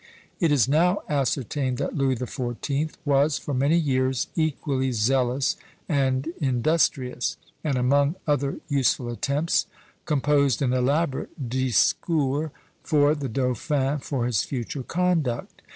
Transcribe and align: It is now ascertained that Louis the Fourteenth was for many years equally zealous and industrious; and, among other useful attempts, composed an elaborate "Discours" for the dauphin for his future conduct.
It 0.39 0.51
is 0.51 0.67
now 0.67 1.03
ascertained 1.07 1.77
that 1.77 1.95
Louis 1.95 2.15
the 2.15 2.25
Fourteenth 2.25 2.97
was 3.05 3.37
for 3.37 3.53
many 3.53 3.77
years 3.77 4.29
equally 4.35 4.91
zealous 4.93 5.57
and 5.87 6.25
industrious; 6.39 7.37
and, 7.63 7.77
among 7.77 8.15
other 8.25 8.59
useful 8.67 9.09
attempts, 9.11 9.67
composed 10.05 10.63
an 10.63 10.73
elaborate 10.73 11.47
"Discours" 11.47 12.49
for 12.81 13.13
the 13.13 13.29
dauphin 13.29 13.99
for 13.99 14.25
his 14.25 14.41
future 14.41 14.81
conduct. 14.81 15.61